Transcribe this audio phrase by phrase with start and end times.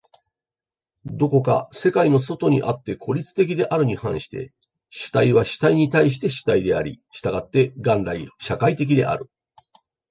[1.05, 4.51] どこか世界の外にあって孤立的であるに反して、
[4.89, 9.29] 主体は主体に対して主体であり、従って元来社会的である。